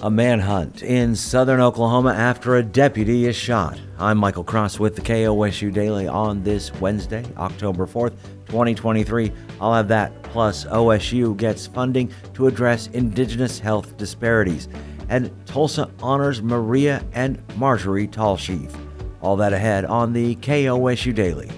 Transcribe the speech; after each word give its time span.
A 0.00 0.08
manhunt 0.08 0.84
in 0.84 1.16
southern 1.16 1.60
Oklahoma 1.60 2.12
after 2.12 2.54
a 2.54 2.62
deputy 2.62 3.26
is 3.26 3.34
shot. 3.34 3.80
I'm 3.98 4.16
Michael 4.16 4.44
Cross 4.44 4.78
with 4.78 4.94
the 4.94 5.02
KOSU 5.02 5.72
Daily 5.72 6.06
on 6.06 6.44
this 6.44 6.72
Wednesday, 6.74 7.24
October 7.36 7.84
4th, 7.84 8.14
2023. 8.46 9.32
I'll 9.60 9.74
have 9.74 9.88
that, 9.88 10.22
plus 10.22 10.66
OSU 10.66 11.36
gets 11.36 11.66
funding 11.66 12.12
to 12.34 12.46
address 12.46 12.86
indigenous 12.88 13.58
health 13.58 13.96
disparities, 13.96 14.68
and 15.08 15.32
Tulsa 15.46 15.90
honors 16.00 16.42
Maria 16.42 17.04
and 17.12 17.42
Marjorie 17.56 18.06
Tallchief. 18.06 18.72
All 19.20 19.34
that 19.34 19.52
ahead 19.52 19.84
on 19.84 20.12
the 20.12 20.36
KOSU 20.36 21.12
Daily. 21.12 21.50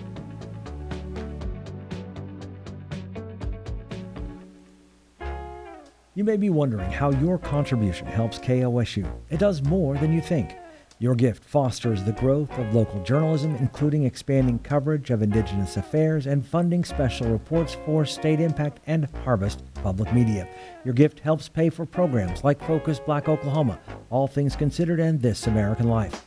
You 6.21 6.25
may 6.25 6.37
be 6.37 6.51
wondering 6.51 6.93
how 6.93 7.13
your 7.13 7.39
contribution 7.39 8.07
helps 8.07 8.39
KOSU. 8.39 9.11
It 9.31 9.39
does 9.39 9.63
more 9.63 9.97
than 9.97 10.13
you 10.13 10.21
think. 10.21 10.55
Your 10.99 11.15
gift 11.15 11.43
fosters 11.43 12.05
the 12.05 12.13
growth 12.13 12.51
of 12.59 12.75
local 12.75 13.03
journalism, 13.03 13.57
including 13.57 14.05
expanding 14.05 14.59
coverage 14.59 15.09
of 15.09 15.23
Indigenous 15.23 15.79
affairs 15.79 16.27
and 16.27 16.45
funding 16.45 16.85
special 16.85 17.31
reports 17.31 17.79
for 17.87 18.05
State 18.05 18.39
Impact 18.39 18.81
and 18.87 19.09
Harvest 19.25 19.63
Public 19.77 20.13
Media. 20.13 20.47
Your 20.85 20.93
gift 20.93 21.21
helps 21.21 21.49
pay 21.49 21.71
for 21.71 21.87
programs 21.87 22.45
like 22.45 22.63
Focus 22.67 23.01
Black 23.01 23.27
Oklahoma, 23.27 23.81
All 24.11 24.27
Things 24.27 24.55
Considered, 24.55 25.01
and 25.01 25.23
This 25.23 25.47
American 25.47 25.89
Life. 25.89 26.27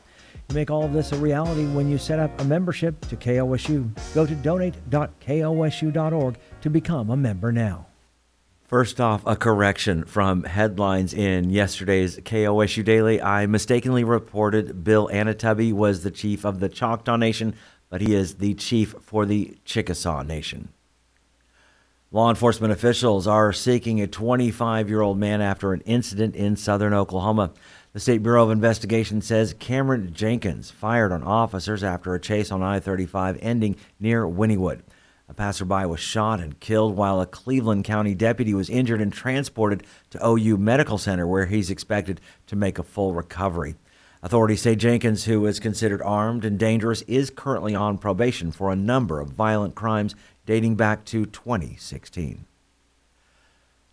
You 0.49 0.55
make 0.55 0.71
all 0.71 0.85
of 0.85 0.93
this 0.93 1.11
a 1.11 1.17
reality 1.17 1.67
when 1.67 1.87
you 1.87 1.99
set 1.99 2.17
up 2.17 2.41
a 2.41 2.45
membership 2.45 2.99
to 3.09 3.15
KOSU. 3.15 3.91
Go 4.15 4.25
to 4.25 4.33
donate.kosu.org 4.33 6.37
to 6.61 6.69
become 6.71 7.11
a 7.11 7.15
member 7.15 7.51
now. 7.51 7.85
First 8.73 8.99
off, 8.99 9.21
a 9.27 9.35
correction 9.35 10.03
from 10.03 10.45
headlines 10.45 11.13
in 11.13 11.51
yesterday's 11.51 12.17
KOSU 12.17 12.83
Daily. 12.83 13.21
I 13.21 13.45
mistakenly 13.45 14.03
reported 14.03 14.83
Bill 14.83 15.07
Anoatubby 15.09 15.71
was 15.71 16.01
the 16.01 16.09
chief 16.09 16.43
of 16.43 16.59
the 16.59 16.69
Choctaw 16.69 17.15
Nation, 17.15 17.53
but 17.91 18.01
he 18.01 18.15
is 18.15 18.37
the 18.37 18.55
chief 18.55 18.95
for 18.99 19.27
the 19.27 19.55
Chickasaw 19.63 20.23
Nation. 20.23 20.69
Law 22.11 22.31
enforcement 22.31 22.73
officials 22.73 23.27
are 23.27 23.53
seeking 23.53 24.01
a 24.01 24.07
25 24.07 24.89
year 24.89 25.01
old 25.01 25.19
man 25.19 25.39
after 25.39 25.73
an 25.73 25.81
incident 25.81 26.35
in 26.35 26.55
southern 26.55 26.95
Oklahoma. 26.95 27.51
The 27.91 27.99
State 27.99 28.23
Bureau 28.23 28.45
of 28.45 28.49
Investigation 28.49 29.21
says 29.21 29.53
Cameron 29.53 30.15
Jenkins 30.15 30.71
fired 30.71 31.11
on 31.11 31.21
officers 31.21 31.83
after 31.83 32.15
a 32.15 32.19
chase 32.19 32.51
on 32.51 32.63
I 32.63 32.79
35 32.79 33.37
ending 33.39 33.75
near 33.99 34.25
Wynnewood. 34.25 34.81
A 35.33 35.35
passerby 35.35 35.87
was 35.87 35.99
shot 35.99 36.39
and 36.39 36.59
killed 36.59 36.95
while 36.95 37.19
a 37.19 37.25
Cleveland 37.25 37.85
County 37.85 38.13
deputy 38.13 38.53
was 38.53 38.69
injured 38.69 39.01
and 39.01 39.11
transported 39.11 39.83
to 40.11 40.23
OU 40.23 40.57
Medical 40.57 40.99
Center, 40.99 41.25
where 41.25 41.47
he's 41.47 41.71
expected 41.71 42.21
to 42.45 42.55
make 42.55 42.77
a 42.77 42.83
full 42.83 43.15
recovery. 43.15 43.73
Authorities 44.21 44.61
say 44.61 44.75
Jenkins, 44.75 45.25
who 45.25 45.43
is 45.47 45.59
considered 45.59 46.03
armed 46.03 46.45
and 46.45 46.59
dangerous, 46.59 47.01
is 47.07 47.31
currently 47.31 47.73
on 47.73 47.97
probation 47.97 48.51
for 48.51 48.71
a 48.71 48.75
number 48.75 49.19
of 49.19 49.29
violent 49.29 49.73
crimes 49.73 50.13
dating 50.45 50.75
back 50.75 51.03
to 51.05 51.25
2016. 51.25 52.45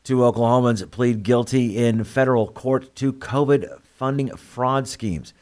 Two 0.04 0.19
Oklahomans 0.19 0.91
plead 0.91 1.22
guilty 1.22 1.78
in 1.78 2.04
federal 2.04 2.48
court 2.48 2.94
to 2.97 3.14
COVID 3.14 3.80
funding 3.80 4.28
fraud 4.36 4.86
schemes. 4.86 5.32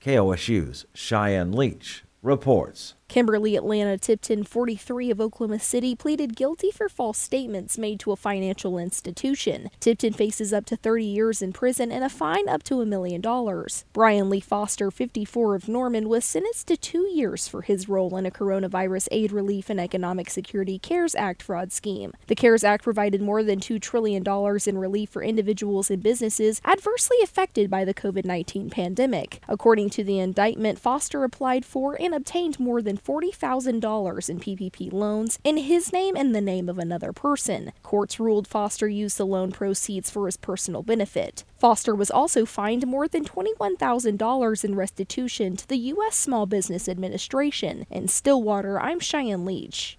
KOSU's 0.00 0.86
Cheyenne 0.94 1.50
Leach 1.50 2.04
reports. 2.22 2.94
Kimberly 3.08 3.56
Atlanta 3.56 3.96
Tipton, 3.96 4.44
43 4.44 5.10
of 5.10 5.18
Oklahoma 5.18 5.58
City, 5.58 5.96
pleaded 5.96 6.36
guilty 6.36 6.70
for 6.70 6.90
false 6.90 7.16
statements 7.16 7.78
made 7.78 7.98
to 8.00 8.12
a 8.12 8.16
financial 8.16 8.76
institution. 8.76 9.70
Tipton 9.80 10.12
faces 10.12 10.52
up 10.52 10.66
to 10.66 10.76
30 10.76 11.06
years 11.06 11.40
in 11.40 11.54
prison 11.54 11.90
and 11.90 12.04
a 12.04 12.10
fine 12.10 12.46
up 12.50 12.62
to 12.64 12.82
a 12.82 12.86
million 12.86 13.22
dollars. 13.22 13.86
Brian 13.94 14.28
Lee 14.28 14.40
Foster, 14.40 14.90
54 14.90 15.54
of 15.54 15.68
Norman, 15.70 16.06
was 16.06 16.22
sentenced 16.26 16.66
to 16.66 16.76
two 16.76 17.08
years 17.08 17.48
for 17.48 17.62
his 17.62 17.88
role 17.88 18.14
in 18.14 18.26
a 18.26 18.30
coronavirus 18.30 19.08
aid 19.10 19.32
relief 19.32 19.70
and 19.70 19.80
economic 19.80 20.28
security 20.28 20.78
CARES 20.78 21.14
Act 21.14 21.42
fraud 21.42 21.72
scheme. 21.72 22.12
The 22.26 22.34
CARES 22.34 22.62
Act 22.62 22.84
provided 22.84 23.22
more 23.22 23.42
than 23.42 23.58
$2 23.58 23.80
trillion 23.80 24.22
in 24.66 24.78
relief 24.78 25.08
for 25.08 25.22
individuals 25.22 25.90
and 25.90 26.02
businesses 26.02 26.60
adversely 26.62 27.16
affected 27.22 27.70
by 27.70 27.86
the 27.86 27.94
COVID 27.94 28.26
19 28.26 28.68
pandemic. 28.68 29.40
According 29.48 29.88
to 29.90 30.04
the 30.04 30.18
indictment, 30.18 30.78
Foster 30.78 31.24
applied 31.24 31.64
for 31.64 31.96
and 31.98 32.14
obtained 32.14 32.60
more 32.60 32.82
than 32.82 32.97
$40,000 32.98 34.28
in 34.28 34.40
PPP 34.40 34.92
loans 34.92 35.38
in 35.44 35.56
his 35.56 35.92
name 35.92 36.16
and 36.16 36.34
the 36.34 36.40
name 36.40 36.68
of 36.68 36.78
another 36.78 37.12
person. 37.12 37.72
Courts 37.82 38.18
ruled 38.18 38.46
Foster 38.46 38.88
used 38.88 39.18
the 39.18 39.26
loan 39.26 39.52
proceeds 39.52 40.10
for 40.10 40.26
his 40.26 40.36
personal 40.36 40.82
benefit. 40.82 41.44
Foster 41.58 41.94
was 41.94 42.10
also 42.10 42.44
fined 42.44 42.86
more 42.86 43.08
than 43.08 43.24
$21,000 43.24 44.64
in 44.64 44.74
restitution 44.74 45.56
to 45.56 45.68
the 45.68 45.78
U.S. 45.92 46.16
Small 46.16 46.46
Business 46.46 46.88
Administration. 46.88 47.86
In 47.90 48.08
Stillwater, 48.08 48.80
I'm 48.80 49.00
Cheyenne 49.00 49.44
Leach. 49.44 49.98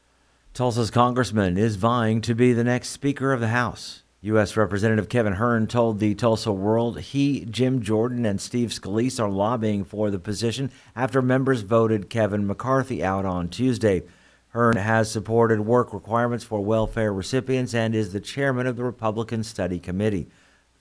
Tulsa's 0.53 0.91
congressman 0.91 1.57
is 1.57 1.75
vying 1.75 2.21
to 2.21 2.35
be 2.35 2.53
the 2.53 2.63
next 2.63 2.89
Speaker 2.89 3.31
of 3.31 3.39
the 3.39 3.49
House. 3.49 4.03
U.S. 4.21 4.57
Representative 4.57 5.07
Kevin 5.07 5.33
Hern 5.33 5.65
told 5.65 5.99
the 5.99 6.13
Tulsa 6.13 6.51
World 6.51 6.99
he, 6.99 7.45
Jim 7.45 7.81
Jordan, 7.81 8.25
and 8.25 8.41
Steve 8.41 8.69
Scalise 8.69 9.17
are 9.17 9.29
lobbying 9.29 9.85
for 9.85 10.11
the 10.11 10.19
position 10.19 10.71
after 10.93 11.21
members 11.21 11.61
voted 11.61 12.09
Kevin 12.09 12.45
McCarthy 12.45 13.01
out 13.01 13.25
on 13.25 13.47
Tuesday. 13.47 14.03
Hern 14.49 14.75
has 14.75 15.09
supported 15.09 15.61
work 15.61 15.93
requirements 15.93 16.43
for 16.43 16.59
welfare 16.59 17.13
recipients 17.13 17.73
and 17.73 17.95
is 17.95 18.11
the 18.11 18.19
chairman 18.19 18.67
of 18.67 18.75
the 18.75 18.83
Republican 18.83 19.41
Study 19.41 19.79
Committee. 19.79 20.27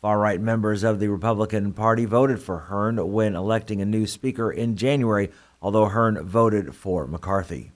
Far 0.00 0.18
right 0.18 0.40
members 0.40 0.82
of 0.82 0.98
the 0.98 1.08
Republican 1.08 1.72
Party 1.72 2.06
voted 2.06 2.42
for 2.42 2.58
Hern 2.58 3.12
when 3.12 3.36
electing 3.36 3.80
a 3.80 3.86
new 3.86 4.08
speaker 4.08 4.50
in 4.50 4.76
January, 4.76 5.30
although 5.62 5.86
Hern 5.86 6.24
voted 6.24 6.74
for 6.74 7.06
McCarthy. 7.06 7.70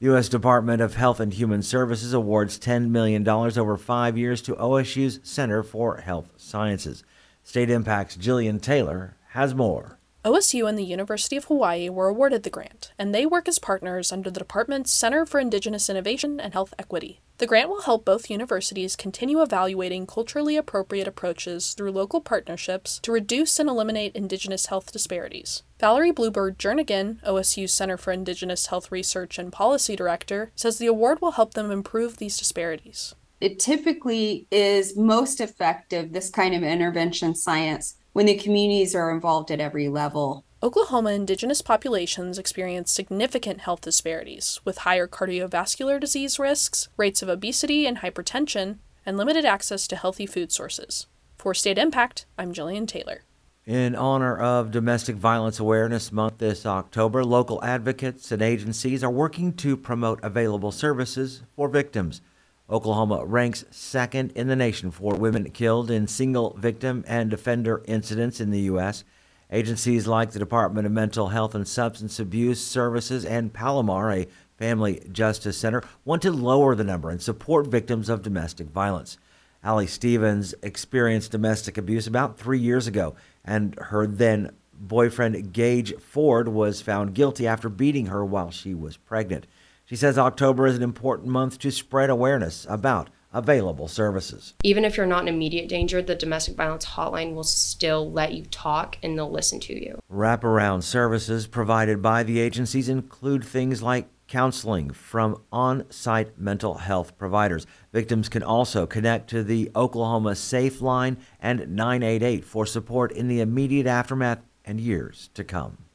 U.S. 0.00 0.28
Department 0.28 0.82
of 0.82 0.94
Health 0.94 1.20
and 1.20 1.32
Human 1.32 1.62
Services 1.62 2.12
awards 2.12 2.58
$10 2.58 2.90
million 2.90 3.26
over 3.26 3.78
five 3.78 4.18
years 4.18 4.42
to 4.42 4.54
OSU's 4.56 5.20
Center 5.22 5.62
for 5.62 5.96
Health 5.96 6.28
Sciences. 6.36 7.02
State 7.42 7.70
Impact's 7.70 8.18
Jillian 8.18 8.60
Taylor 8.60 9.16
has 9.30 9.54
more. 9.54 9.95
OSU 10.26 10.68
and 10.68 10.76
the 10.76 10.82
University 10.82 11.36
of 11.36 11.44
Hawaii 11.44 11.88
were 11.88 12.08
awarded 12.08 12.42
the 12.42 12.50
grant, 12.50 12.90
and 12.98 13.14
they 13.14 13.24
work 13.24 13.46
as 13.46 13.60
partners 13.60 14.10
under 14.10 14.28
the 14.28 14.40
department's 14.40 14.90
Center 14.90 15.24
for 15.24 15.38
Indigenous 15.38 15.88
Innovation 15.88 16.40
and 16.40 16.52
Health 16.52 16.74
Equity. 16.80 17.20
The 17.38 17.46
grant 17.46 17.68
will 17.68 17.82
help 17.82 18.04
both 18.04 18.28
universities 18.28 18.96
continue 18.96 19.40
evaluating 19.40 20.08
culturally 20.08 20.56
appropriate 20.56 21.06
approaches 21.06 21.74
through 21.74 21.92
local 21.92 22.20
partnerships 22.20 22.98
to 23.04 23.12
reduce 23.12 23.60
and 23.60 23.68
eliminate 23.68 24.16
Indigenous 24.16 24.66
health 24.66 24.90
disparities. 24.90 25.62
Valerie 25.78 26.10
Bluebird 26.10 26.58
Jernigan, 26.58 27.22
OSU's 27.22 27.72
Center 27.72 27.96
for 27.96 28.10
Indigenous 28.10 28.66
Health 28.66 28.90
Research 28.90 29.38
and 29.38 29.52
Policy 29.52 29.94
Director, 29.94 30.50
says 30.56 30.78
the 30.78 30.88
award 30.88 31.22
will 31.22 31.32
help 31.32 31.54
them 31.54 31.70
improve 31.70 32.16
these 32.16 32.36
disparities. 32.36 33.14
It 33.40 33.60
typically 33.60 34.48
is 34.50 34.96
most 34.96 35.40
effective, 35.40 36.12
this 36.12 36.30
kind 36.30 36.52
of 36.52 36.64
intervention 36.64 37.36
science, 37.36 37.94
when 38.16 38.24
the 38.24 38.34
communities 38.34 38.94
are 38.94 39.10
involved 39.10 39.50
at 39.50 39.60
every 39.60 39.90
level. 39.90 40.42
Oklahoma 40.62 41.10
indigenous 41.10 41.60
populations 41.60 42.38
experience 42.38 42.90
significant 42.90 43.60
health 43.60 43.82
disparities, 43.82 44.58
with 44.64 44.78
higher 44.78 45.06
cardiovascular 45.06 46.00
disease 46.00 46.38
risks, 46.38 46.88
rates 46.96 47.20
of 47.20 47.28
obesity 47.28 47.86
and 47.86 47.98
hypertension, 47.98 48.78
and 49.04 49.18
limited 49.18 49.44
access 49.44 49.86
to 49.86 49.96
healthy 49.96 50.24
food 50.24 50.50
sources. 50.50 51.06
For 51.36 51.52
State 51.52 51.76
Impact, 51.76 52.24
I'm 52.38 52.54
Jillian 52.54 52.88
Taylor. 52.88 53.24
In 53.66 53.94
honor 53.94 54.38
of 54.38 54.70
Domestic 54.70 55.16
Violence 55.16 55.60
Awareness 55.60 56.10
Month 56.10 56.38
this 56.38 56.64
October, 56.64 57.22
local 57.22 57.62
advocates 57.62 58.32
and 58.32 58.40
agencies 58.40 59.04
are 59.04 59.10
working 59.10 59.52
to 59.56 59.76
promote 59.76 60.20
available 60.22 60.72
services 60.72 61.42
for 61.54 61.68
victims. 61.68 62.22
Oklahoma 62.68 63.24
ranks 63.24 63.64
second 63.70 64.32
in 64.32 64.48
the 64.48 64.56
nation 64.56 64.90
for 64.90 65.14
women 65.14 65.50
killed 65.50 65.90
in 65.90 66.08
single 66.08 66.56
victim 66.58 67.04
and 67.06 67.32
offender 67.32 67.82
incidents 67.86 68.40
in 68.40 68.50
the 68.50 68.60
U.S. 68.60 69.04
Agencies 69.52 70.08
like 70.08 70.32
the 70.32 70.40
Department 70.40 70.86
of 70.86 70.92
Mental 70.92 71.28
Health 71.28 71.54
and 71.54 71.68
Substance 71.68 72.18
Abuse 72.18 72.60
Services 72.60 73.24
and 73.24 73.52
Palomar, 73.52 74.10
a 74.10 74.26
family 74.58 75.00
justice 75.12 75.56
center, 75.56 75.82
want 76.04 76.22
to 76.22 76.32
lower 76.32 76.74
the 76.74 76.82
number 76.82 77.10
and 77.10 77.22
support 77.22 77.68
victims 77.68 78.08
of 78.08 78.22
domestic 78.22 78.66
violence. 78.68 79.16
Allie 79.62 79.86
Stevens 79.86 80.54
experienced 80.62 81.30
domestic 81.30 81.78
abuse 81.78 82.08
about 82.08 82.36
three 82.36 82.58
years 82.58 82.88
ago, 82.88 83.14
and 83.44 83.76
her 83.76 84.08
then 84.08 84.50
boyfriend, 84.72 85.52
Gage 85.52 85.94
Ford, 86.00 86.48
was 86.48 86.82
found 86.82 87.14
guilty 87.14 87.46
after 87.46 87.68
beating 87.68 88.06
her 88.06 88.24
while 88.24 88.50
she 88.50 88.74
was 88.74 88.96
pregnant. 88.96 89.46
She 89.86 89.94
says 89.94 90.18
October 90.18 90.66
is 90.66 90.76
an 90.76 90.82
important 90.82 91.28
month 91.28 91.60
to 91.60 91.70
spread 91.70 92.10
awareness 92.10 92.66
about 92.68 93.08
available 93.32 93.86
services. 93.86 94.54
Even 94.64 94.84
if 94.84 94.96
you're 94.96 95.06
not 95.06 95.22
in 95.22 95.28
immediate 95.28 95.68
danger, 95.68 96.02
the 96.02 96.16
domestic 96.16 96.56
violence 96.56 96.84
hotline 96.84 97.34
will 97.34 97.44
still 97.44 98.10
let 98.10 98.34
you 98.34 98.44
talk 98.46 98.98
and 99.00 99.16
they'll 99.16 99.30
listen 99.30 99.60
to 99.60 99.74
you. 99.74 100.00
Wraparound 100.10 100.82
services 100.82 101.46
provided 101.46 102.02
by 102.02 102.24
the 102.24 102.40
agencies 102.40 102.88
include 102.88 103.44
things 103.44 103.80
like 103.80 104.08
counseling 104.26 104.90
from 104.90 105.40
on 105.52 105.88
site 105.88 106.36
mental 106.36 106.78
health 106.78 107.16
providers. 107.16 107.64
Victims 107.92 108.28
can 108.28 108.42
also 108.42 108.86
connect 108.86 109.30
to 109.30 109.44
the 109.44 109.70
Oklahoma 109.76 110.34
Safe 110.34 110.82
Line 110.82 111.16
and 111.38 111.76
988 111.76 112.44
for 112.44 112.66
support 112.66 113.12
in 113.12 113.28
the 113.28 113.40
immediate 113.40 113.86
aftermath 113.86 114.42
and 114.64 114.80
years 114.80 115.30
to 115.34 115.44
come. 115.44 115.85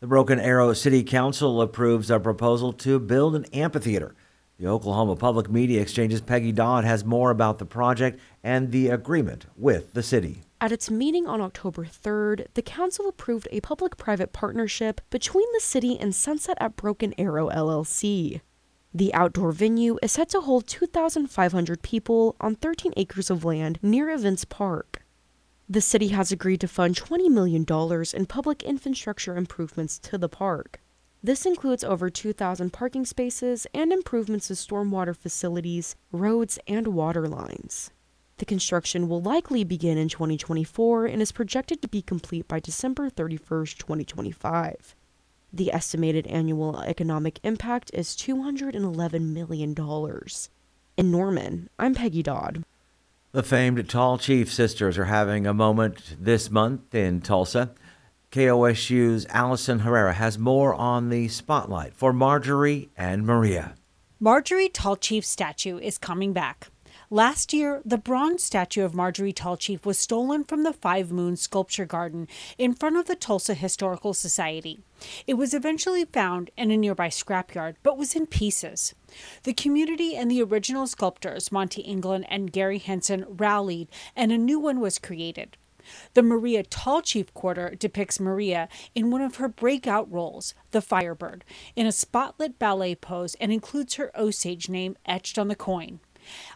The 0.00 0.06
Broken 0.06 0.40
Arrow 0.40 0.72
City 0.72 1.04
Council 1.04 1.60
approves 1.60 2.10
a 2.10 2.18
proposal 2.18 2.72
to 2.72 2.98
build 2.98 3.36
an 3.36 3.44
amphitheater. 3.52 4.14
The 4.56 4.66
Oklahoma 4.66 5.14
Public 5.14 5.50
Media 5.50 5.82
Exchange's 5.82 6.22
Peggy 6.22 6.52
Dodd 6.52 6.84
has 6.84 7.04
more 7.04 7.30
about 7.30 7.58
the 7.58 7.66
project 7.66 8.18
and 8.42 8.72
the 8.72 8.88
agreement 8.88 9.44
with 9.58 9.92
the 9.92 10.02
city. 10.02 10.40
At 10.58 10.72
its 10.72 10.90
meeting 10.90 11.26
on 11.26 11.42
October 11.42 11.84
3rd, 11.84 12.46
the 12.54 12.62
council 12.62 13.10
approved 13.10 13.46
a 13.50 13.60
public 13.60 13.98
private 13.98 14.32
partnership 14.32 15.02
between 15.10 15.52
the 15.52 15.60
city 15.60 15.98
and 16.00 16.14
Sunset 16.14 16.56
at 16.62 16.76
Broken 16.76 17.12
Arrow 17.18 17.50
LLC. 17.50 18.40
The 18.94 19.12
outdoor 19.12 19.52
venue 19.52 19.98
is 20.02 20.12
set 20.12 20.30
to 20.30 20.40
hold 20.40 20.66
2,500 20.66 21.82
people 21.82 22.36
on 22.40 22.54
13 22.54 22.94
acres 22.96 23.28
of 23.28 23.44
land 23.44 23.78
near 23.82 24.08
Events 24.08 24.46
Park. 24.46 25.02
The 25.70 25.80
city 25.80 26.08
has 26.08 26.32
agreed 26.32 26.60
to 26.62 26.66
fund 26.66 26.96
$20 26.96 27.30
million 27.30 27.64
in 28.12 28.26
public 28.26 28.64
infrastructure 28.64 29.36
improvements 29.36 30.00
to 30.00 30.18
the 30.18 30.28
park. 30.28 30.80
This 31.22 31.46
includes 31.46 31.84
over 31.84 32.10
2,000 32.10 32.72
parking 32.72 33.04
spaces 33.04 33.68
and 33.72 33.92
improvements 33.92 34.48
to 34.48 34.54
stormwater 34.54 35.16
facilities, 35.16 35.94
roads, 36.10 36.58
and 36.66 36.88
water 36.88 37.28
lines. 37.28 37.92
The 38.38 38.46
construction 38.46 39.08
will 39.08 39.22
likely 39.22 39.62
begin 39.62 39.96
in 39.96 40.08
2024 40.08 41.06
and 41.06 41.22
is 41.22 41.30
projected 41.30 41.80
to 41.82 41.88
be 41.88 42.02
complete 42.02 42.48
by 42.48 42.58
December 42.58 43.08
31st, 43.08 43.78
2025. 43.78 44.96
The 45.52 45.72
estimated 45.72 46.26
annual 46.26 46.80
economic 46.80 47.38
impact 47.44 47.92
is 47.94 48.16
$211 48.16 49.20
million. 49.32 49.76
In 50.96 51.10
Norman, 51.12 51.70
I'm 51.78 51.94
Peggy 51.94 52.24
Dodd. 52.24 52.64
The 53.32 53.44
famed 53.44 53.78
Tallchief 53.86 54.48
sisters 54.48 54.98
are 54.98 55.04
having 55.04 55.46
a 55.46 55.54
moment 55.54 56.16
this 56.18 56.50
month 56.50 56.92
in 56.96 57.20
Tulsa. 57.20 57.70
KOSU's 58.32 59.24
Allison 59.30 59.78
Herrera 59.78 60.14
has 60.14 60.36
more 60.36 60.74
on 60.74 61.10
the 61.10 61.28
spotlight 61.28 61.94
for 61.94 62.12
Marjorie 62.12 62.90
and 62.96 63.24
Maria. 63.24 63.76
Marjorie 64.18 64.68
Tallchief 64.68 65.24
statue 65.24 65.78
is 65.78 65.96
coming 65.96 66.32
back. 66.32 66.72
Last 67.12 67.52
year, 67.52 67.82
the 67.84 67.98
bronze 67.98 68.44
statue 68.44 68.84
of 68.84 68.94
Marjorie 68.94 69.32
Tallchief 69.32 69.84
was 69.84 69.98
stolen 69.98 70.44
from 70.44 70.62
the 70.62 70.72
Five 70.72 71.10
Moons 71.10 71.40
Sculpture 71.40 71.84
Garden 71.84 72.28
in 72.56 72.72
front 72.72 72.96
of 72.96 73.06
the 73.06 73.16
Tulsa 73.16 73.54
Historical 73.54 74.14
Society. 74.14 74.78
It 75.26 75.34
was 75.34 75.52
eventually 75.52 76.04
found 76.04 76.52
in 76.56 76.70
a 76.70 76.76
nearby 76.76 77.08
scrapyard, 77.08 77.74
but 77.82 77.98
was 77.98 78.14
in 78.14 78.26
pieces. 78.26 78.94
The 79.42 79.52
community 79.52 80.14
and 80.14 80.30
the 80.30 80.40
original 80.40 80.86
sculptors, 80.86 81.50
Monty 81.50 81.80
England 81.82 82.26
and 82.28 82.52
Gary 82.52 82.78
Henson, 82.78 83.24
rallied, 83.28 83.88
and 84.14 84.30
a 84.30 84.38
new 84.38 84.60
one 84.60 84.78
was 84.78 85.00
created. 85.00 85.56
The 86.14 86.22
Maria 86.22 86.62
Tallchief 86.62 87.34
Quarter 87.34 87.74
depicts 87.76 88.20
Maria 88.20 88.68
in 88.94 89.10
one 89.10 89.22
of 89.22 89.34
her 89.36 89.48
breakout 89.48 90.08
roles, 90.12 90.54
the 90.70 90.80
Firebird, 90.80 91.44
in 91.74 91.88
a 91.88 91.92
spotlit 91.92 92.60
ballet 92.60 92.94
pose 92.94 93.34
and 93.40 93.52
includes 93.52 93.94
her 93.94 94.16
Osage 94.16 94.68
name 94.68 94.96
etched 95.06 95.40
on 95.40 95.48
the 95.48 95.56
coin. 95.56 95.98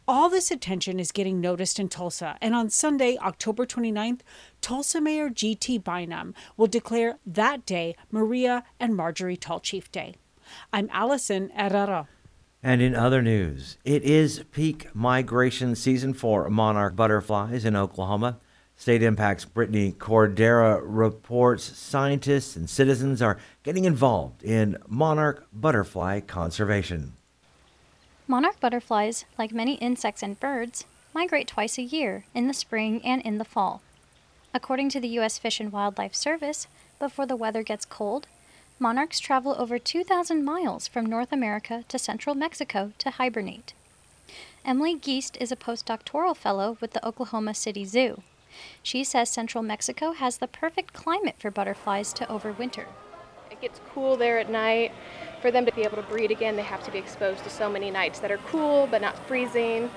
All 0.07 0.29
this 0.29 0.51
attention 0.51 1.01
is 1.01 1.13
getting 1.13 1.41
noticed 1.41 1.79
in 1.79 1.89
Tulsa, 1.89 2.37
and 2.41 2.55
on 2.55 2.71
Sunday, 2.71 3.17
October 3.19 3.67
29th, 3.67 4.21
Tulsa 4.61 5.01
Mayor 5.01 5.31
G.T. 5.31 5.79
Bynum 5.79 6.35
will 6.57 6.67
declare 6.67 7.19
that 7.25 7.65
day 7.67 7.97
Maria 8.11 8.65
and 8.79 8.97
Marjorie 8.97 9.37
Tallchief 9.37 9.91
Day. 9.91 10.15
I'm 10.73 10.89
Allison 10.93 11.51
Herrera. 11.55 12.09
And 12.63 12.81
in 12.81 12.95
other 12.95 13.21
news, 13.21 13.77
it 13.85 14.03
is 14.03 14.43
peak 14.51 14.95
migration 14.95 15.75
season 15.75 16.15
for 16.15 16.49
monarch 16.49 16.97
butterflies 16.97 17.65
in 17.65 17.77
Oklahoma. 17.77 18.39
State 18.77 19.03
Impact's 19.03 19.45
Brittany 19.45 19.93
Cordera 19.93 20.81
reports 20.83 21.65
scientists 21.77 22.57
and 22.57 22.69
citizens 22.69 23.23
are 23.23 23.39
getting 23.63 23.85
involved 23.85 24.43
in 24.43 24.79
monarch 24.89 25.47
butterfly 25.53 26.21
conservation. 26.21 27.13
Monarch 28.27 28.59
butterflies, 28.59 29.27
like 29.39 29.53
many 29.53 29.75
insects 29.75 30.23
and 30.23 30.41
birds, 30.41 30.87
migrate 31.13 31.47
twice 31.47 31.77
a 31.77 31.83
year, 31.83 32.25
in 32.35 32.49
the 32.49 32.55
spring 32.55 33.03
and 33.05 33.21
in 33.23 33.37
the 33.37 33.45
fall. 33.45 33.83
According 34.55 34.89
to 34.91 35.01
the 35.01 35.09
U.S. 35.09 35.37
Fish 35.37 35.61
and 35.61 35.71
Wildlife 35.71 36.15
Service, 36.15 36.67
before 36.99 37.27
the 37.27 37.37
weather 37.37 37.63
gets 37.63 37.85
cold, 37.85 38.27
monarchs 38.79 39.21
travel 39.21 39.55
over 39.59 39.79
2,000 39.79 40.43
miles 40.43 40.89
from 40.89 41.05
North 41.05 41.33
America 41.33 41.85
to 41.89 41.99
central 41.99 42.35
Mexico 42.35 42.93
to 42.99 43.11
hibernate. 43.11 43.75
Emily 44.65 44.95
Geist 44.95 45.37
is 45.39 45.53
a 45.53 45.57
postdoctoral 45.57 46.35
fellow 46.35 46.79
with 46.81 46.93
the 46.93 47.07
Oklahoma 47.07 47.53
City 47.53 47.85
Zoo. 47.85 48.23
She 48.83 49.05
says 49.05 49.29
central 49.29 49.63
Mexico 49.63 50.13
has 50.13 50.39
the 50.39 50.47
perfect 50.49 50.95
climate 50.95 51.37
for 51.39 51.51
butterflies 51.51 52.13
to 52.15 52.27
overwinter. 52.27 52.87
It 53.51 53.61
gets 53.61 53.81
cool 53.93 54.17
there 54.17 54.39
at 54.39 54.49
night 54.49 54.93
for 55.45 55.51
them 55.51 55.67
to 55.67 55.73
be 55.73 55.83
able 55.83 55.99
to 55.99 56.03
breed 56.05 56.31
again, 56.31 56.57
they 56.57 56.63
have 56.63 56.83
to 56.83 56.91
be 56.91 56.97
exposed 56.97 57.45
to 57.45 57.51
so 57.51 57.69
many 57.69 57.91
nights 57.91 58.19
that 58.19 58.33
are 58.33 58.39
cool 58.47 58.89
but 58.91 59.03
not 59.03 59.15
freezing, 59.27 59.91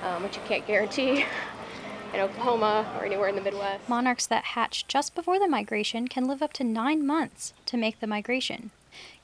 um, 0.00 0.22
which 0.22 0.36
you 0.36 0.42
can't 0.48 0.66
guarantee 0.66 1.22
in 2.14 2.20
Oklahoma 2.20 2.90
or 2.96 3.04
anywhere 3.04 3.28
in 3.28 3.34
the 3.34 3.42
Midwest. 3.42 3.86
Monarchs 3.90 4.26
that 4.26 4.42
hatch 4.44 4.88
just 4.88 5.14
before 5.14 5.38
the 5.38 5.46
migration 5.46 6.08
can 6.08 6.26
live 6.26 6.40
up 6.40 6.54
to 6.54 6.64
nine 6.64 7.06
months 7.06 7.52
to 7.66 7.76
make 7.76 8.00
the 8.00 8.06
migration. 8.06 8.70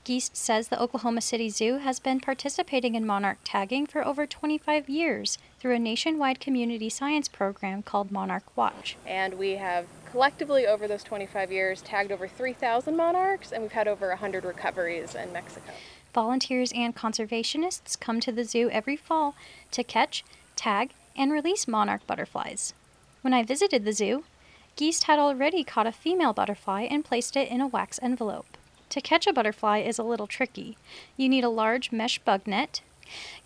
Geist 0.05 0.37
says 0.37 0.67
the 0.67 0.79
Oklahoma 0.79 1.21
City 1.21 1.49
Zoo 1.49 1.77
has 1.77 1.99
been 1.99 2.19
participating 2.19 2.93
in 2.93 3.03
monarch 3.03 3.39
tagging 3.43 3.87
for 3.87 4.05
over 4.05 4.27
25 4.27 4.87
years 4.87 5.39
through 5.59 5.73
a 5.73 5.79
nationwide 5.79 6.39
community 6.39 6.87
science 6.87 7.27
program 7.27 7.81
called 7.81 8.11
Monarch 8.11 8.55
Watch. 8.55 8.95
And 9.07 9.39
we 9.39 9.53
have 9.53 9.87
collectively 10.13 10.67
over 10.67 10.87
those 10.87 11.01
25 11.01 11.51
years 11.51 11.81
tagged 11.81 12.11
over 12.11 12.27
3,000 12.27 12.95
monarchs, 12.95 13.51
and 13.51 13.63
we've 13.63 13.71
had 13.71 13.87
over 13.87 14.09
100 14.09 14.45
recoveries 14.45 15.15
in 15.15 15.33
Mexico. 15.33 15.71
Volunteers 16.13 16.71
and 16.71 16.95
conservationists 16.95 17.99
come 17.99 18.19
to 18.19 18.31
the 18.31 18.43
zoo 18.43 18.69
every 18.69 18.95
fall 18.95 19.33
to 19.71 19.83
catch, 19.83 20.23
tag, 20.55 20.91
and 21.17 21.31
release 21.31 21.67
monarch 21.67 22.05
butterflies. 22.05 22.75
When 23.23 23.33
I 23.33 23.41
visited 23.41 23.85
the 23.85 23.91
zoo, 23.91 24.23
Geist 24.75 25.05
had 25.05 25.17
already 25.17 25.63
caught 25.63 25.87
a 25.87 25.91
female 25.91 26.31
butterfly 26.31 26.83
and 26.83 27.03
placed 27.03 27.35
it 27.35 27.49
in 27.49 27.59
a 27.59 27.65
wax 27.67 27.99
envelope. 28.03 28.45
To 28.89 29.01
catch 29.01 29.25
a 29.25 29.33
butterfly 29.33 29.79
is 29.79 29.97
a 29.97 30.03
little 30.03 30.27
tricky. 30.27 30.77
You 31.17 31.27
need 31.27 31.43
a 31.43 31.49
large 31.49 31.91
mesh 31.91 32.19
bug 32.19 32.45
net, 32.45 32.81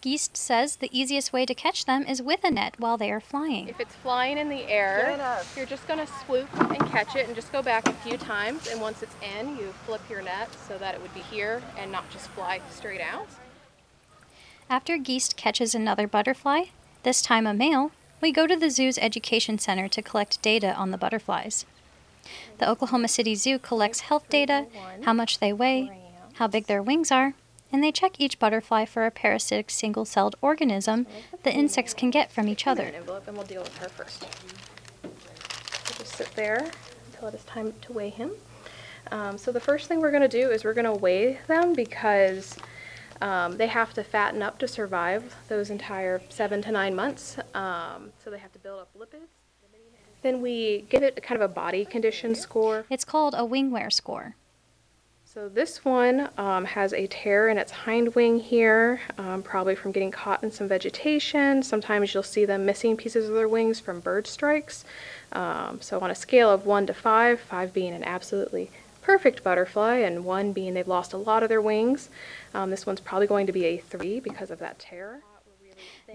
Geist 0.01 0.38
says 0.38 0.77
the 0.77 0.89
easiest 0.98 1.33
way 1.33 1.45
to 1.45 1.56
catch 1.56 1.86
them 1.86 2.04
is 2.04 2.21
with 2.21 2.44
a 2.44 2.51
net 2.51 2.75
while 2.77 2.98
they 2.98 3.12
are 3.12 3.20
flying. 3.20 3.67
If 3.67 3.79
it's 3.79 3.96
flying 3.96 4.38
in 4.38 4.50
the 4.50 4.70
air, 4.70 5.17
you're 5.55 5.65
just 5.65 5.88
going 5.88 6.00
to 6.00 6.12
swoop 6.25 6.48
and 6.60 6.79
catch 6.88 7.15
it 7.15 7.25
and 7.25 7.36
just 7.36 7.51
go 7.51 7.62
back 7.62 7.88
a 7.88 7.93
few 7.93 8.17
times. 8.17 8.67
And 8.67 8.79
once 8.79 9.01
it's 9.01 9.15
in, 9.38 9.58
you 9.58 9.74
flip 9.86 10.01
your 10.10 10.22
net 10.22 10.50
so 10.67 10.77
that 10.77 10.96
it 10.96 11.01
would 11.01 11.13
be 11.13 11.22
here 11.22 11.62
and 11.77 11.91
not 11.91 12.10
just 12.12 12.27
fly 12.29 12.62
straight 12.70 13.01
out. 13.01 13.27
After 14.70 14.98
Geist 14.98 15.38
catches 15.38 15.74
another 15.74 16.08
butterfly, 16.08 16.65
this 17.03 17.22
time 17.22 17.48
a 17.48 17.53
male, 17.53 17.91
we 18.22 18.32
go 18.32 18.48
to 18.48 18.55
the 18.55 18.70
zoo's 18.70 18.98
education 18.98 19.58
center 19.58 19.88
to 19.88 20.01
collect 20.01 20.41
data 20.41 20.74
on 20.74 20.91
the 20.91 20.98
butterflies. 20.98 21.65
The 22.58 22.70
Oklahoma 22.70 23.08
City 23.08 23.36
Zoo 23.36 23.60
collects 23.60 24.01
health 24.01 24.27
data, 24.29 24.65
how 25.03 25.13
much 25.13 25.39
they 25.39 25.53
weigh, 25.53 25.91
how 26.34 26.48
big 26.48 26.65
their 26.65 26.84
wings 26.84 27.12
are, 27.12 27.34
and 27.71 27.83
they 27.83 27.91
check 27.91 28.19
each 28.19 28.39
butterfly 28.39 28.86
for 28.86 29.05
a 29.05 29.12
parasitic 29.12 29.69
single 29.69 30.05
celled 30.05 30.36
organism 30.41 31.05
the 31.43 31.53
insects 31.53 31.93
can 31.93 32.09
get 32.09 32.31
from 32.31 32.47
each 32.47 32.67
other. 32.67 32.83
Envelope 32.83 33.27
and 33.27 33.38
we'll 33.38 33.45
deal 33.45 33.62
with 33.62 33.77
her 33.77 33.89
first. 33.89 34.25
just 35.97 36.15
sit 36.15 36.29
there 36.36 36.69
until 37.12 37.27
it 37.29 37.33
is 37.33 37.43
time 37.45 37.74
to 37.81 37.93
weigh 37.93 38.09
him. 38.09 38.31
Um, 39.12 39.38
so 39.38 39.51
the 39.51 39.59
first 39.59 39.88
thing 39.88 40.01
we're 40.01 40.12
going 40.12 40.21
to 40.21 40.27
do 40.27 40.50
is 40.50 40.63
we're 40.63 40.74
going 40.74 40.86
to 40.86 40.93
weigh 40.93 41.39
them 41.47 41.74
because 41.74 42.57
um, 43.21 43.57
they 43.57 43.67
have 43.67 43.93
to 43.93 44.03
fatten 44.03 44.41
up 44.41 44.59
to 44.59 44.67
survive 44.67 45.36
those 45.47 45.69
entire 45.69 46.21
seven 46.29 46.62
to 46.63 46.71
nine 46.71 46.95
months. 46.95 47.38
Um, 47.53 48.12
so 48.24 48.29
they 48.29 48.38
have 48.38 48.51
to 48.53 48.59
build 48.59 48.81
up 48.81 48.89
lipids. 48.97 49.27
Then 50.24 50.41
we 50.41 50.86
give 50.89 51.03
it 51.03 51.21
kind 51.24 51.41
of 51.41 51.50
a 51.50 51.53
body 51.53 51.86
condition 51.86 52.36
score. 52.36 52.86
It's 52.89 53.05
called 53.05 53.36
a 53.38 53.45
wing 53.45 53.71
wear 53.71 53.89
score. 53.89 54.36
So 55.38 55.48
this 55.48 55.86
one 55.86 56.29
um, 56.39 56.65
has 56.65 56.94
a 56.94 57.06
tear 57.06 57.48
in 57.50 57.60
its 57.60 57.72
hind 57.72 58.15
wing 58.15 58.39
here, 58.39 59.00
um, 59.20 59.44
probably 59.44 59.75
from 59.75 59.91
getting 59.91 60.10
caught 60.10 60.41
in 60.41 60.50
some 60.50 60.67
vegetation. 60.67 61.62
Sometimes 61.62 62.12
you'll 62.12 62.24
see 62.24 62.44
them 62.44 62.65
missing 62.65 62.98
pieces 62.98 63.29
of 63.29 63.36
their 63.36 63.48
wings 63.48 63.79
from 63.79 64.00
bird 64.00 64.25
strikes. 64.25 64.84
Um, 65.34 65.79
so 65.79 66.00
on 66.00 66.10
a 66.10 66.15
scale 66.15 66.50
of 66.50 66.65
1 66.65 66.88
to 66.88 66.94
5, 66.96 67.39
5 67.39 67.72
being 67.72 67.94
an 67.94 68.03
absolutely 68.03 68.72
perfect 69.03 69.44
butterfly 69.44 69.98
and 69.98 70.25
1 70.25 70.53
being 70.53 70.74
they've 70.74 70.88
lost 70.88 71.13
a 71.13 71.17
lot 71.17 71.44
of 71.44 71.50
their 71.50 71.62
wings, 71.62 72.10
um, 72.56 72.72
this 72.72 72.88
one's 72.88 73.01
probably 73.01 73.27
going 73.27 73.46
to 73.46 73.53
be 73.53 73.65
a 73.65 73.77
3 73.77 74.20
because 74.20 74.50
of 74.50 74.58
that 74.58 74.79
tear. 74.79 75.22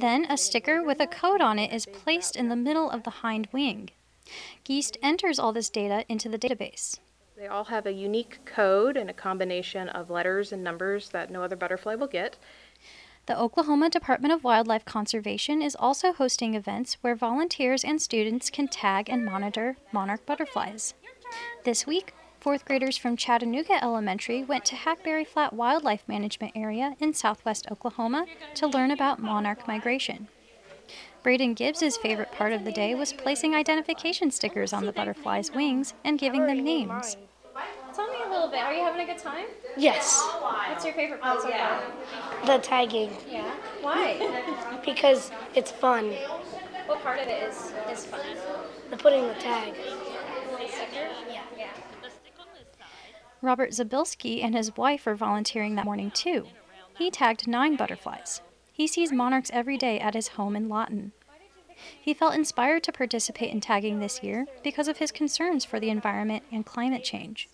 Then 0.01 0.27
a 0.29 0.37
sticker 0.37 0.83
with 0.83 0.99
a 0.99 1.07
code 1.07 1.41
on 1.41 1.61
it 1.61 1.73
is 1.73 1.87
placed 1.87 2.35
in 2.35 2.49
the 2.49 2.57
middle 2.57 2.91
of 2.91 3.05
the 3.05 3.23
hind 3.23 3.47
wing. 3.53 3.91
Geist 4.65 4.99
enters 5.01 5.39
all 5.39 5.53
this 5.53 5.71
data 5.71 6.05
into 6.09 6.29
the 6.29 6.41
database. 6.41 6.99
They 7.43 7.49
all 7.49 7.65
have 7.65 7.87
a 7.87 7.93
unique 7.93 8.39
code 8.45 8.97
and 8.97 9.11
a 9.11 9.13
combination 9.13 9.89
of 9.89 10.11
letters 10.11 10.53
and 10.53 10.63
numbers 10.63 11.09
that 11.09 11.29
no 11.29 11.43
other 11.43 11.57
butterfly 11.57 11.97
will 11.97 12.07
get. 12.07 12.37
The 13.27 13.37
Oklahoma 13.37 13.91
Department 13.91 14.33
of 14.33 14.45
Wildlife 14.45 14.85
Conservation 14.85 15.61
is 15.61 15.75
also 15.75 16.13
hosting 16.13 16.55
events 16.55 16.99
where 17.01 17.17
volunteers 17.17 17.83
and 17.83 18.01
students 18.01 18.49
can 18.49 18.69
tag 18.69 19.09
and 19.09 19.25
monitor 19.25 19.77
monarch 19.91 20.25
butterflies. 20.25 20.95
This 21.65 21.85
week, 21.85 22.15
fourth 22.39 22.65
graders 22.65 22.97
from 22.97 23.17
Chattanooga 23.17 23.83
Elementary 23.83 24.45
went 24.45 24.65
to 24.67 24.77
Hackberry 24.77 25.25
Flat 25.25 25.53
Wildlife 25.53 26.07
Management 26.07 26.53
Area 26.55 26.95
in 27.01 27.13
southwest 27.13 27.67
Oklahoma 27.73 28.27
to 28.55 28.69
learn 28.69 28.93
about 28.93 29.19
monarch 29.19 29.67
migration. 29.67 30.29
Braden 31.25 31.55
Gibbs' 31.55 31.97
favorite 31.97 32.31
part 32.31 32.53
of 32.53 32.65
the 32.65 32.73
day 32.73 32.95
was 32.95 33.13
placing 33.13 33.53
identification 33.53 34.31
stickers 34.31 34.73
on 34.73 34.87
the 34.87 34.93
butterflies' 34.93 35.51
wings 35.51 35.95
and 36.05 36.21
giving 36.21 36.47
them 36.47 36.63
names. 36.63 37.17
Tell 38.43 38.51
me 38.51 38.59
a 38.59 38.61
little 38.61 38.73
bit. 38.73 38.75
Are 38.75 38.75
you 38.75 38.83
having 38.83 39.09
a 39.09 39.13
good 39.13 39.23
time? 39.23 39.47
Yes. 39.77 40.21
What's 40.41 40.85
your 40.85 40.95
favorite 40.95 41.21
part 41.21 41.43
so 41.43 41.51
oh, 41.53 41.57
far? 41.57 42.47
The 42.47 42.63
tagging. 42.63 43.13
Yeah. 43.31 43.51
Why? 43.81 44.81
Because 44.85 45.31
it's 45.55 45.71
fun. 45.71 46.13
what 46.87 47.01
part 47.03 47.21
of 47.21 47.29
it 47.29 47.41
is 47.45 47.73
is 47.89 48.05
fun? 48.05 48.21
The 48.91 48.97
putting 48.97 49.29
the 49.29 49.35
tag. 49.35 49.75
Yeah. 51.31 51.43
Yeah. 51.57 51.69
Robert 53.41 53.71
Zabilski 53.71 54.43
and 54.43 54.57
his 54.57 54.77
wife 54.77 55.07
are 55.07 55.15
volunteering 55.15 55.77
that 55.77 55.85
morning 55.85 56.11
too. 56.11 56.47
He 56.99 57.13
tagged 57.13 57.47
nine 57.47 57.77
butterflies. 57.77 58.41
He 58.73 58.89
sees 58.89 59.13
monarchs 59.13 59.51
every 59.55 59.79
day 59.79 60.01
at 60.01 60.15
his 60.15 60.29
home 60.29 60.57
in 60.57 60.69
Lawton. 60.69 61.13
He 62.01 62.13
felt 62.13 62.35
inspired 62.35 62.83
to 62.85 62.93
participate 62.93 63.53
in 63.53 63.61
tagging 63.61 64.01
this 64.01 64.25
year 64.25 64.47
because 64.65 64.89
of 64.89 64.99
his 64.99 65.13
concerns 65.13 65.65
for 65.65 65.79
the 65.79 65.91
environment 65.91 66.43
and 66.51 66.67
climate 66.67 67.05
change. 67.05 67.49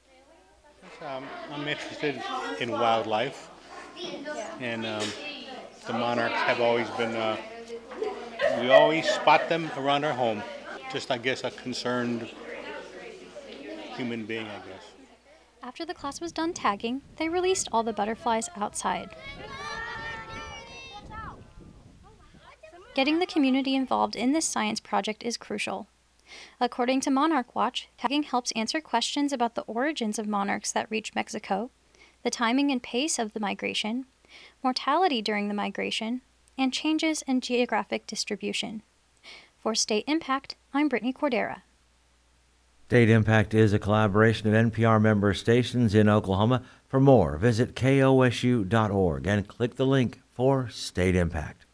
Um, 1.07 1.25
I'm 1.53 1.69
interested 1.69 2.21
in 2.59 2.73
wildlife, 2.73 3.51
and 4.61 4.85
um, 4.85 5.07
the 5.87 5.93
monarchs 5.93 6.35
have 6.35 6.61
always 6.61 6.89
been. 6.91 7.15
Uh, 7.15 7.37
we 8.61 8.71
always 8.71 9.09
spot 9.09 9.49
them 9.49 9.71
around 9.77 10.05
our 10.05 10.13
home. 10.13 10.43
Just, 10.93 11.11
I 11.11 11.19
guess, 11.19 11.45
a 11.45 11.51
concerned 11.53 12.29
human 13.95 14.25
being, 14.25 14.47
I 14.47 14.57
guess. 14.57 14.85
After 15.63 15.85
the 15.85 15.95
class 15.95 16.21
was 16.21 16.33
done 16.33 16.53
tagging, 16.53 17.03
they 17.17 17.29
released 17.29 17.69
all 17.71 17.83
the 17.83 17.93
butterflies 17.93 18.49
outside. 18.57 19.11
Getting 22.95 23.21
the 23.21 23.27
community 23.27 23.77
involved 23.77 24.17
in 24.17 24.33
this 24.33 24.47
science 24.47 24.81
project 24.81 25.23
is 25.23 25.37
crucial. 25.37 25.87
According 26.61 27.01
to 27.03 27.11
Monarch 27.11 27.55
Watch, 27.55 27.89
tagging 27.99 28.23
helps 28.23 28.53
answer 28.53 28.81
questions 28.81 29.33
about 29.33 29.55
the 29.55 29.63
origins 29.63 30.19
of 30.19 30.27
monarchs 30.27 30.73
that 30.73 30.91
reach 30.91 31.15
Mexico, 31.15 31.71
the 32.23 32.31
timing 32.31 32.71
and 32.71 32.83
pace 32.83 33.19
of 33.19 33.33
the 33.33 33.41
migration, 33.41 34.07
mortality 34.63 35.23
during 35.23 35.49
the 35.49 35.55
migration, 35.55 36.21
and 36.57 36.73
changes 36.73 37.23
in 37.23 37.41
geographic 37.41 38.07
distribution. 38.07 38.83
For 39.59 39.75
State 39.75 40.05
Impact, 40.07 40.57
I'm 40.73 40.89
Brittany 40.89 41.13
Cordera. 41.13 41.63
State 42.89 43.11
Impact 43.11 43.53
is 43.53 43.73
a 43.73 43.79
collaboration 43.79 44.49
of 44.49 44.73
NPR 44.73 45.01
member 45.01 45.35
stations 45.35 45.95
in 45.95 46.09
Oklahoma. 46.09 46.63
For 46.87 46.99
more, 46.99 47.37
visit 47.37 47.75
kosu.org 47.75 49.27
and 49.27 49.47
click 49.47 49.77
the 49.77 49.87
link 49.87 50.21
for 50.33 50.69
State 50.71 51.15
Impact. 51.15 51.67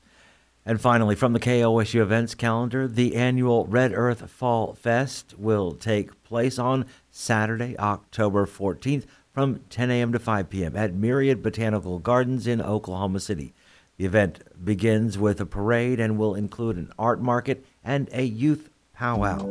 And 0.67 0.81
finally, 0.81 1.15
from 1.15 1.35
the 1.35 1.41
KOSU 1.41 2.01
events 2.01 2.35
calendar, 2.35 2.89
the 2.89 3.17
annual 3.17 3.67
Red 3.67 3.93
Earth 3.93 4.31
Fall 4.31 4.75
Fest 4.75 5.35
will 5.37 5.73
take 5.73 6.23
place 6.25 6.59
on 6.59 6.87
Saturday, 7.11 7.77
October 7.79 8.47
14th 8.47 9.05
from 9.31 9.61
10 9.69 9.91
a.m. 9.91 10.13
to 10.13 10.19
5 10.19 10.49
p.m. 10.49 10.77
at 10.77 10.95
Myriad 10.95 11.43
Botanical 11.43 11.99
Gardens 11.99 12.47
in 12.47 12.63
Oklahoma 12.63 13.21
City. 13.21 13.53
The 13.99 14.07
event 14.07 14.43
begins 14.65 15.19
with 15.19 15.41
a 15.41 15.47
parade 15.47 16.01
and 16.01 16.17
will 16.17 16.35
include 16.35 16.77
an 16.77 16.93
art 16.99 17.21
market 17.21 17.65
and 17.85 18.09
a 18.13 18.23
youth 18.23 18.71
powwow. 18.95 19.45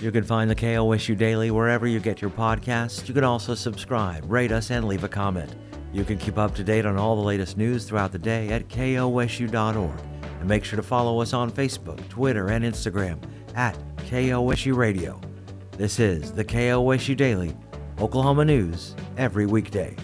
You 0.00 0.12
can 0.12 0.22
find 0.22 0.48
the 0.48 0.54
KOSU 0.54 1.18
Daily 1.18 1.50
wherever 1.50 1.86
you 1.86 1.98
get 1.98 2.22
your 2.22 2.30
podcasts. 2.30 3.08
You 3.08 3.14
can 3.14 3.24
also 3.24 3.56
subscribe, 3.56 4.30
rate 4.30 4.52
us, 4.52 4.70
and 4.70 4.86
leave 4.86 5.02
a 5.02 5.08
comment. 5.08 5.56
You 5.92 6.04
can 6.04 6.18
keep 6.18 6.36
up 6.36 6.54
to 6.56 6.64
date 6.64 6.84
on 6.84 6.96
all 6.96 7.16
the 7.16 7.22
latest 7.22 7.56
news 7.56 7.84
throughout 7.84 8.12
the 8.12 8.18
day 8.18 8.48
at 8.48 8.68
kosu.org. 8.68 10.00
And 10.40 10.48
make 10.48 10.64
sure 10.64 10.76
to 10.76 10.82
follow 10.82 11.20
us 11.20 11.32
on 11.32 11.50
Facebook, 11.50 12.06
Twitter, 12.08 12.48
and 12.48 12.64
Instagram 12.64 13.18
at 13.54 13.76
KOSU 13.96 14.76
Radio. 14.76 15.20
This 15.72 15.98
is 15.98 16.32
the 16.32 16.44
KOSU 16.44 17.16
Daily, 17.16 17.56
Oklahoma 17.98 18.44
News, 18.44 18.94
every 19.16 19.46
weekday. 19.46 19.96